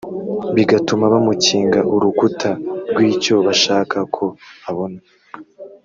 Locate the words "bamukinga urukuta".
1.13-2.49